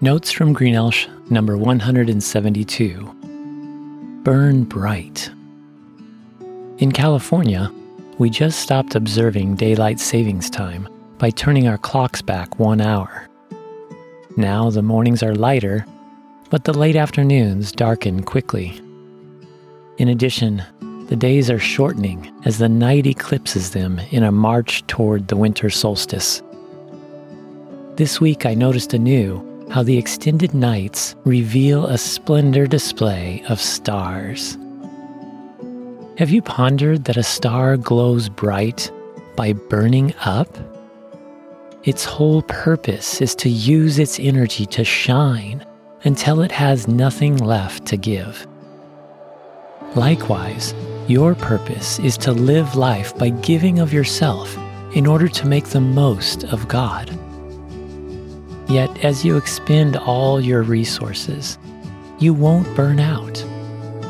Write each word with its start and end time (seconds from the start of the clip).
Notes 0.00 0.32
from 0.32 0.54
Greenelsh, 0.54 1.08
number 1.30 1.56
172. 1.56 3.14
Burn 4.24 4.64
bright. 4.64 5.30
In 6.78 6.90
California, 6.90 7.72
we 8.18 8.28
just 8.28 8.58
stopped 8.58 8.96
observing 8.96 9.54
daylight 9.54 10.00
savings 10.00 10.50
time 10.50 10.88
by 11.18 11.30
turning 11.30 11.68
our 11.68 11.78
clocks 11.78 12.20
back 12.20 12.58
one 12.58 12.80
hour. 12.80 13.28
Now 14.36 14.68
the 14.68 14.82
mornings 14.82 15.22
are 15.22 15.36
lighter, 15.36 15.86
but 16.50 16.64
the 16.64 16.74
late 16.74 16.96
afternoons 16.96 17.70
darken 17.70 18.24
quickly. 18.24 18.80
In 19.98 20.08
addition, 20.08 20.64
the 21.06 21.16
days 21.16 21.48
are 21.50 21.60
shortening 21.60 22.34
as 22.44 22.58
the 22.58 22.68
night 22.68 23.06
eclipses 23.06 23.70
them 23.70 24.00
in 24.10 24.24
a 24.24 24.32
march 24.32 24.84
toward 24.88 25.28
the 25.28 25.36
winter 25.36 25.70
solstice. 25.70 26.42
This 27.94 28.20
week 28.20 28.44
I 28.44 28.54
noticed 28.54 28.92
anew 28.92 29.53
how 29.70 29.82
the 29.82 29.98
extended 29.98 30.54
nights 30.54 31.14
reveal 31.24 31.86
a 31.86 31.98
splendor 31.98 32.66
display 32.66 33.42
of 33.48 33.60
stars. 33.60 34.56
Have 36.18 36.30
you 36.30 36.42
pondered 36.42 37.04
that 37.04 37.16
a 37.16 37.22
star 37.22 37.76
glows 37.76 38.28
bright 38.28 38.90
by 39.36 39.52
burning 39.52 40.14
up? 40.24 40.48
Its 41.82 42.04
whole 42.04 42.42
purpose 42.42 43.20
is 43.20 43.34
to 43.34 43.48
use 43.48 43.98
its 43.98 44.18
energy 44.20 44.64
to 44.66 44.84
shine 44.84 45.66
until 46.04 46.40
it 46.40 46.52
has 46.52 46.86
nothing 46.86 47.36
left 47.38 47.84
to 47.86 47.96
give. 47.96 48.46
Likewise, 49.94 50.74
your 51.08 51.34
purpose 51.34 51.98
is 51.98 52.16
to 52.18 52.32
live 52.32 52.76
life 52.76 53.16
by 53.18 53.28
giving 53.28 53.78
of 53.78 53.92
yourself 53.92 54.56
in 54.94 55.06
order 55.06 55.28
to 55.28 55.46
make 55.46 55.66
the 55.66 55.80
most 55.80 56.44
of 56.44 56.66
God. 56.68 57.10
Yet, 58.68 59.04
as 59.04 59.24
you 59.24 59.36
expend 59.36 59.96
all 59.96 60.40
your 60.40 60.62
resources, 60.62 61.58
you 62.18 62.32
won't 62.32 62.74
burn 62.74 62.98
out 63.00 63.44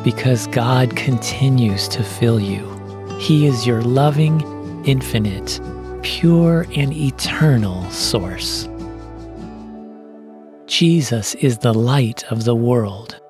because 0.05 0.47
God 0.49 0.95
continues 0.95 1.89
to 1.89 2.03
fill 2.03 2.39
you. 2.39 2.71
He 3.19 3.47
is 3.47 3.67
your 3.67 3.83
loving, 3.83 4.41
infinite, 4.85 5.61
pure, 6.03 6.67
and 6.77 6.93
eternal 6.93 7.89
source. 7.91 8.69
Jesus 10.67 11.35
is 11.37 11.59
the 11.59 11.75
light 11.75 12.25
of 12.31 12.45
the 12.45 12.55
world, 12.55 13.21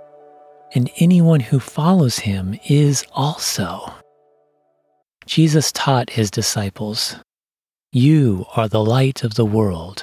and 0.75 0.91
anyone 0.97 1.41
who 1.41 1.61
follows 1.61 2.19
him 2.19 2.59
is 2.69 3.05
also. 3.13 3.93
Jesus 5.27 5.73
taught 5.73 6.11
his 6.11 6.31
disciples, 6.31 7.17
You 7.93 8.45
are 8.57 8.69
the 8.69 8.85
light 8.85 9.25
of 9.25 9.35
the 9.35 9.45
world. 9.45 10.03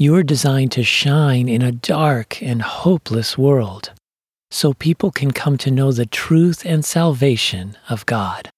you 0.00 0.14
are 0.14 0.22
designed 0.22 0.72
to 0.72 0.82
shine 0.82 1.46
in 1.46 1.60
a 1.60 1.70
dark 1.70 2.42
and 2.42 2.62
hopeless 2.62 3.36
world 3.36 3.92
so 4.50 4.72
people 4.72 5.10
can 5.10 5.30
come 5.30 5.58
to 5.58 5.70
know 5.70 5.92
the 5.92 6.06
truth 6.06 6.64
and 6.64 6.82
salvation 6.82 7.76
of 7.90 8.06
God. 8.06 8.48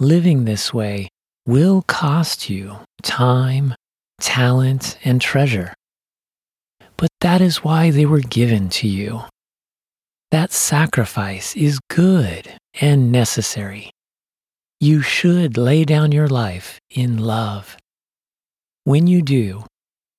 Living 0.00 0.46
this 0.46 0.72
way 0.72 1.10
will 1.46 1.82
cost 1.82 2.48
you 2.48 2.78
time, 3.02 3.74
talent, 4.22 4.96
and 5.04 5.20
treasure. 5.20 5.74
But 6.96 7.10
that 7.20 7.42
is 7.42 7.62
why 7.62 7.90
they 7.90 8.06
were 8.06 8.20
given 8.20 8.70
to 8.70 8.88
you. 8.88 9.24
That 10.30 10.50
sacrifice 10.50 11.54
is 11.54 11.78
good 11.90 12.50
and 12.80 13.12
necessary. 13.12 13.90
You 14.80 15.02
should 15.02 15.58
lay 15.58 15.84
down 15.84 16.10
your 16.10 16.28
life 16.28 16.80
in 16.88 17.18
love. 17.18 17.76
When 18.84 19.06
you 19.06 19.22
do, 19.22 19.64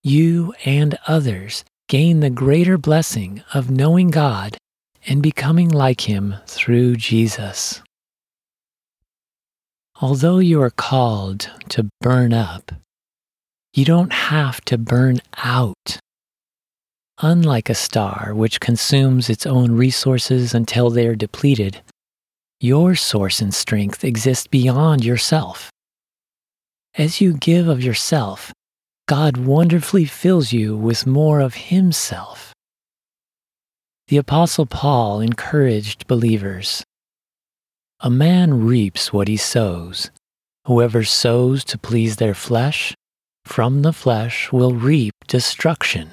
you 0.03 0.53
and 0.63 0.97
others 1.05 1.65
gain 1.89 2.21
the 2.21 2.29
greater 2.29 2.77
blessing 2.77 3.43
of 3.53 3.69
knowing 3.69 4.09
God 4.09 4.55
and 5.05 5.21
becoming 5.21 5.67
like 5.67 6.01
Him 6.01 6.35
through 6.47 6.95
Jesus. 6.95 7.81
Although 9.99 10.39
you 10.39 10.61
are 10.61 10.69
called 10.69 11.49
to 11.69 11.89
burn 11.99 12.31
up, 12.31 12.71
you 13.73 13.83
don't 13.83 14.13
have 14.13 14.61
to 14.65 14.77
burn 14.77 15.19
out. 15.43 15.99
Unlike 17.21 17.69
a 17.69 17.75
star, 17.75 18.31
which 18.33 18.61
consumes 18.61 19.29
its 19.29 19.45
own 19.45 19.73
resources 19.73 20.53
until 20.53 20.89
they 20.89 21.05
are 21.07 21.15
depleted, 21.15 21.81
your 22.61 22.95
source 22.95 23.41
and 23.41 23.53
strength 23.53 24.05
exist 24.05 24.49
beyond 24.51 25.03
yourself. 25.03 25.69
As 26.95 27.19
you 27.19 27.33
give 27.33 27.67
of 27.67 27.83
yourself, 27.83 28.52
God 29.19 29.37
wonderfully 29.37 30.05
fills 30.05 30.53
you 30.53 30.75
with 30.75 31.05
more 31.05 31.39
of 31.39 31.69
Himself. 31.69 32.51
The 34.07 34.17
Apostle 34.17 34.65
Paul 34.65 35.19
encouraged 35.19 36.07
believers 36.07 36.83
A 37.99 38.09
man 38.09 38.65
reaps 38.65 39.13
what 39.13 39.27
he 39.27 39.37
sows. 39.37 40.09
Whoever 40.65 41.03
sows 41.03 41.63
to 41.65 41.77
please 41.77 42.15
their 42.15 42.33
flesh, 42.33 42.95
from 43.45 43.83
the 43.83 43.93
flesh 43.93 44.51
will 44.51 44.73
reap 44.73 45.13
destruction. 45.27 46.09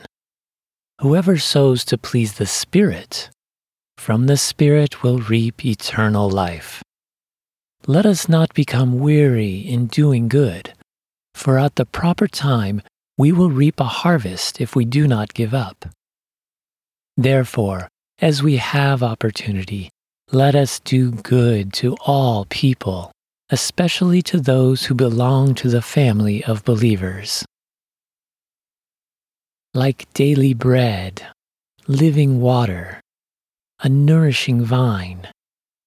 Whoever 1.01 1.39
sows 1.39 1.87
to 1.87 1.97
please 1.97 2.35
the 2.35 2.45
Spirit, 2.45 3.31
from 3.97 4.27
the 4.27 4.37
Spirit 4.37 5.03
will 5.03 5.21
reap 5.21 5.65
eternal 5.65 6.29
life. 6.29 6.83
Let 7.87 8.05
us 8.05 8.29
not 8.29 8.53
become 8.53 8.99
weary 8.99 9.57
in 9.57 9.87
doing 9.87 10.29
good 10.29 10.75
for 11.35 11.59
at 11.59 11.77
the 11.77 11.87
proper 11.87 12.27
time 12.27 12.83
we 13.17 13.33
will 13.33 13.51
reap 13.51 13.79
a 13.81 13.85
harvest 13.85 14.61
if 14.61 14.75
we 14.75 14.85
do 14.85 15.07
not 15.07 15.35
give 15.35 15.53
up. 15.53 15.85
Therefore, 17.17 17.89
as 18.19 18.43
we 18.43 18.57
have 18.57 19.03
opportunity, 19.03 19.91
let 20.33 20.55
us 20.55 20.81
do 20.81 21.11
good 21.11 21.73
to 21.75 21.97
all 22.07 22.47
people, 22.49 23.13
especially 23.51 24.23
to 24.23 24.41
those 24.41 24.85
who 24.85 24.95
belong 24.95 25.55
to 25.57 25.69
the 25.69 25.83
family 25.83 26.43
of 26.45 26.65
believers. 26.65 27.45
Like 29.75 30.11
daily 30.15 30.55
bread, 30.55 31.27
living 31.87 32.41
water, 32.41 33.01
a 33.81 33.89
nourishing 33.89 34.65
vine, 34.65 35.29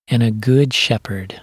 and 0.07 0.21
a 0.21 0.31
good 0.31 0.73
shepherd, 0.73 1.41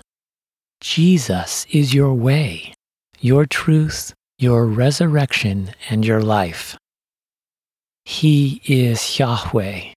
Jesus 0.81 1.67
is 1.71 1.95
your 1.95 2.15
way 2.15 2.75
your 3.21 3.45
truth, 3.45 4.15
your 4.39 4.67
resurrection, 4.67 5.71
and 5.91 6.05
your 6.05 6.23
life. 6.23 6.77
He 8.05 8.63
is 8.65 9.19
Yahweh, 9.19 9.93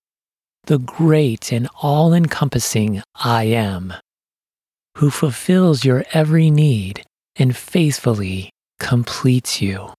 the 0.66 0.78
great 0.78 1.52
and 1.52 1.70
all 1.82 2.14
encompassing 2.14 3.02
I 3.16 3.46
am, 3.46 3.94
who 4.98 5.10
fulfills 5.10 5.86
your 5.86 6.04
every 6.14 6.52
need 6.52 7.04
and 7.38 7.56
faithfully 7.56 8.50
completes 8.80 9.62
you. 9.62 9.94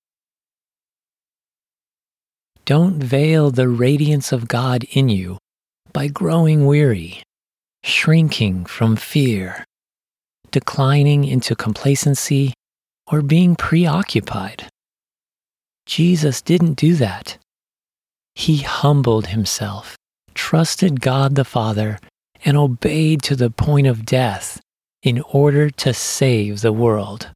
Don't 2.67 3.03
veil 3.03 3.51
the 3.51 3.69
radiance 3.69 4.33
of 4.33 4.49
God 4.49 4.85
in 4.93 5.09
you 5.09 5.39
by 5.93 6.09
growing 6.09 6.67
weary, 6.67 7.23
shrinking 7.83 8.67
from 8.67 8.97
fear, 8.97 9.65
declining 10.51 11.25
into 11.25 11.55
complacency 11.55 12.53
or 13.07 13.23
being 13.23 13.57
preoccupied. 13.57 14.69
Jesus 15.87 16.41
didn't 16.41 16.75
do 16.75 16.95
that. 16.95 17.39
He 18.35 18.59
humbled 18.59 19.29
himself, 19.29 19.97
trusted 20.35 21.01
God 21.01 21.35
the 21.35 21.45
Father, 21.45 21.99
and 22.45 22.57
obeyed 22.57 23.23
to 23.23 23.37
the 23.37 23.51
point 23.51 23.87
of 23.87 24.07
death 24.07 24.61
in 25.03 25.21
order 25.33 25.71
to 25.71 25.93
save 25.93 26.61
the 26.61 26.73
world. 26.73 27.31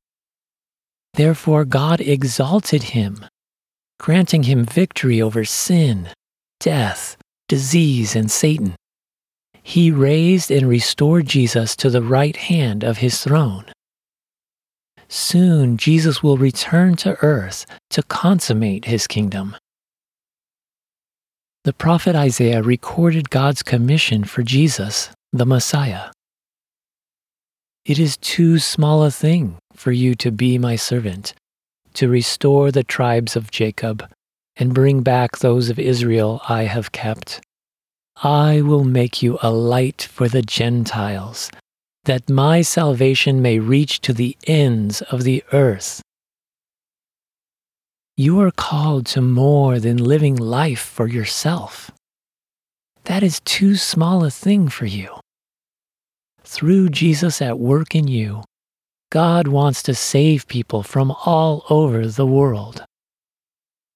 Therefore, 1.15 1.65
God 1.65 2.01
exalted 2.01 2.85
him, 2.85 3.27
granting 4.01 4.45
him 4.45 4.65
victory 4.65 5.21
over 5.21 5.45
sin, 5.45 6.09
death, 6.61 7.17
disease, 7.49 8.17
and 8.17 8.31
Satan. 8.31 8.75
He 9.63 9.91
raised 9.91 10.51
and 10.51 10.69
restored 10.69 11.27
Jesus 11.27 11.77
to 11.77 11.91
the 11.91 12.03
right 12.03 12.37
hand 12.37 12.83
of 12.83 12.99
his 12.99 13.23
throne 13.23 13.67
soon 15.09 15.77
Jesus 15.77 16.23
will 16.23 16.37
return 16.37 16.97
to 16.97 17.17
earth 17.23 17.67
to 17.91 18.03
consummate 18.03 18.85
his 18.85 19.07
kingdom. 19.07 19.57
The 21.65 21.73
prophet 21.73 22.15
Isaiah 22.15 22.63
recorded 22.63 23.31
God's 23.31 23.63
commission 23.63 24.25
for 24.25 24.43
Jesus, 24.43 25.11
the 25.33 25.47
Messiah. 25.47 26.11
It 27.85 27.99
is 27.99 28.17
too 28.19 28.59
small 28.59 29.03
a 29.03 29.11
thing 29.11 29.57
for 29.75 29.93
you 29.93 30.15
to 30.17 30.31
be 30.31 30.59
my 30.59 30.77
servant, 30.77 31.35
to 31.95 32.09
restore 32.09 32.71
the 32.71 32.85
tribes 32.85 33.35
of 33.35 33.51
Jacob 33.51 34.09
and 34.57 34.75
bring 34.75 35.03
back 35.03 35.39
those 35.39 35.71
of 35.71 35.79
Israel 35.79 36.41
I 36.49 36.65
have 36.65 36.93
kept. 36.93 37.41
I 38.23 38.63
will 38.63 38.85
make 38.85 39.23
you 39.23 39.39
a 39.43 39.51
light 39.51 40.03
for 40.03 40.29
the 40.29 40.43
Gentiles, 40.43 41.51
that 42.09 42.31
my 42.31 42.63
salvation 42.63 43.43
may 43.43 43.59
reach 43.59 44.01
to 44.01 44.15
the 44.15 44.35
ends 44.47 45.03
of 45.13 45.25
the 45.25 45.45
earth. 45.53 46.01
You 48.17 48.41
are 48.41 48.51
called 48.51 49.05
to 49.09 49.21
more 49.21 49.79
than 49.79 49.99
living 49.99 50.35
life 50.35 50.81
for 50.81 51.07
yourself. 51.07 51.91
That 53.05 53.23
is 53.23 53.41
too 53.41 53.77
small 53.77 54.25
a 54.25 54.31
thing 54.31 54.71
for 54.71 54.87
you. 54.87 55.21
Through 56.45 56.89
Jesus 56.89 57.43
at 57.43 57.59
work 57.59 57.95
in 57.95 58.09
you, 58.09 58.43
God 59.13 59.47
wants 59.47 59.83
to 59.83 59.95
save 59.95 60.49
people 60.49 60.83
from 60.83 61.11
all 61.27 61.67
over 61.69 62.07
the 62.07 62.27
world. 62.27 62.87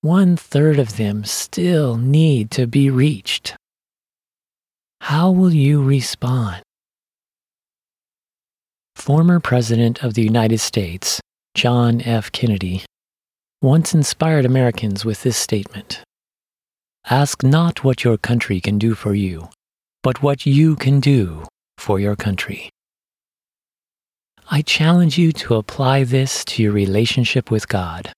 One 0.02 0.36
third 0.36 0.78
of 0.78 0.98
them 0.98 1.24
still 1.24 1.96
need 1.96 2.50
to 2.50 2.66
be 2.66 2.90
reached. 2.90 3.56
How 5.00 5.30
will 5.30 5.54
you 5.54 5.82
respond? 5.82 6.62
Former 9.02 9.40
President 9.40 10.04
of 10.04 10.14
the 10.14 10.22
United 10.22 10.58
States, 10.58 11.20
John 11.56 12.00
F. 12.02 12.30
Kennedy, 12.30 12.84
once 13.60 13.94
inspired 13.94 14.44
Americans 14.44 15.04
with 15.04 15.24
this 15.24 15.36
statement 15.36 16.04
Ask 17.10 17.42
not 17.42 17.82
what 17.82 18.04
your 18.04 18.16
country 18.16 18.60
can 18.60 18.78
do 18.78 18.94
for 18.94 19.12
you, 19.12 19.48
but 20.04 20.22
what 20.22 20.46
you 20.46 20.76
can 20.76 21.00
do 21.00 21.48
for 21.78 21.98
your 21.98 22.14
country. 22.14 22.70
I 24.48 24.62
challenge 24.62 25.18
you 25.18 25.32
to 25.32 25.56
apply 25.56 26.04
this 26.04 26.44
to 26.44 26.62
your 26.62 26.70
relationship 26.72 27.50
with 27.50 27.66
God. 27.66 28.12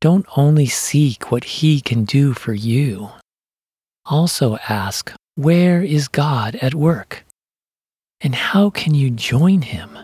Don't 0.00 0.26
only 0.36 0.66
seek 0.66 1.30
what 1.30 1.44
He 1.44 1.80
can 1.80 2.04
do 2.04 2.34
for 2.34 2.52
you, 2.52 3.10
also 4.06 4.56
ask, 4.68 5.12
Where 5.36 5.84
is 5.84 6.08
God 6.08 6.56
at 6.56 6.74
work? 6.74 7.22
And 8.24 8.34
how 8.34 8.70
can 8.70 8.94
you 8.94 9.10
join 9.10 9.62
Him? 9.62 9.98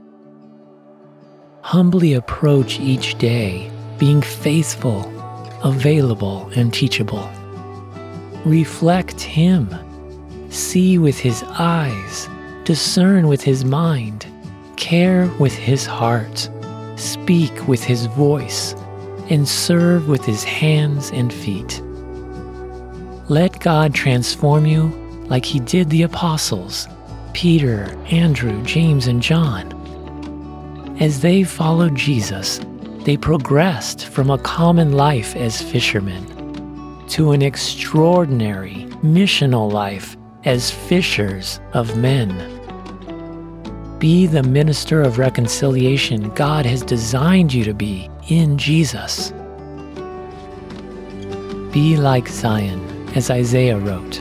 Humbly 1.62 2.14
approach 2.14 2.80
each 2.80 3.16
day 3.18 3.70
being 3.98 4.22
faithful, 4.22 5.06
available, 5.62 6.50
and 6.56 6.74
teachable. 6.74 7.28
Reflect 8.44 9.20
Him. 9.20 9.68
See 10.50 10.98
with 10.98 11.18
His 11.18 11.44
eyes, 11.44 12.28
discern 12.64 13.28
with 13.28 13.42
His 13.42 13.64
mind, 13.64 14.26
care 14.76 15.30
with 15.38 15.54
His 15.54 15.86
heart, 15.86 16.48
speak 16.96 17.68
with 17.68 17.84
His 17.84 18.06
voice, 18.06 18.74
and 19.30 19.46
serve 19.46 20.08
with 20.08 20.24
His 20.24 20.42
hands 20.42 21.10
and 21.12 21.32
feet. 21.32 21.82
Let 23.28 23.60
God 23.60 23.94
transform 23.94 24.66
you 24.66 24.88
like 25.26 25.44
He 25.44 25.60
did 25.60 25.90
the 25.90 26.02
apostles, 26.02 26.88
Peter, 27.32 27.96
Andrew, 28.10 28.62
James, 28.64 29.06
and 29.06 29.22
John. 29.22 29.72
As 31.00 31.20
they 31.20 31.44
followed 31.44 31.94
Jesus, 31.94 32.60
they 33.04 33.16
progressed 33.16 34.06
from 34.06 34.30
a 34.30 34.38
common 34.38 34.92
life 34.92 35.36
as 35.36 35.62
fishermen 35.62 36.26
to 37.08 37.32
an 37.32 37.42
extraordinary 37.42 38.86
missional 39.02 39.72
life 39.72 40.16
as 40.44 40.70
fishers 40.70 41.60
of 41.72 41.96
men. 41.96 42.28
Be 43.98 44.26
the 44.26 44.42
minister 44.42 45.02
of 45.02 45.18
reconciliation 45.18 46.30
God 46.34 46.66
has 46.66 46.82
designed 46.82 47.52
you 47.52 47.64
to 47.64 47.74
be 47.74 48.08
in 48.28 48.58
Jesus. 48.58 49.32
Be 51.72 51.96
like 51.96 52.28
Zion, 52.28 53.08
as 53.14 53.30
Isaiah 53.30 53.78
wrote. 53.78 54.20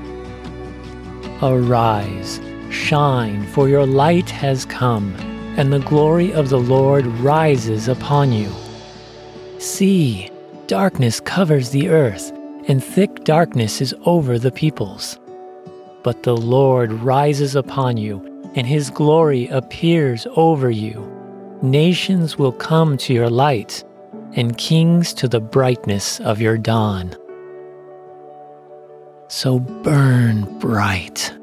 Arise, 1.42 2.40
shine, 2.72 3.46
for 3.48 3.68
your 3.70 3.86
light 3.86 4.30
has 4.30 4.66
come, 4.66 5.16
and 5.58 5.74
the 5.74 5.80
glory 5.80 6.34
of 6.34 6.50
the 6.50 6.60
Lord 6.60 7.06
rises 7.06 7.88
upon 7.88 8.32
you. 8.32 8.52
See, 9.60 10.30
darkness 10.68 11.20
covers 11.20 11.72
the 11.72 11.90
earth, 11.90 12.32
and 12.68 12.84
thick 12.84 13.24
darkness 13.24 13.82
is 13.82 13.96
over 14.06 14.38
the 14.38 14.52
peoples. 14.52 15.18
But 16.04 16.24
the 16.24 16.38
Lord 16.38 16.92
rises 16.92 17.56
upon 17.56 17.98
you, 17.98 18.22
and 18.56 18.68
his 18.68 18.90
glory 18.90 19.48
appears 19.48 20.28
over 20.36 20.70
you. 20.70 21.12
Nations 21.62 22.38
will 22.38 22.52
come 22.52 22.98
to 22.98 23.14
your 23.14 23.30
light, 23.30 23.84
and 24.34 24.58
kings 24.58 25.14
to 25.14 25.28
the 25.28 25.40
brightness 25.40 26.20
of 26.20 26.40
your 26.40 26.58
dawn. 26.58 27.16
So 29.28 29.60
burn 29.60 30.60
bright 30.60 31.34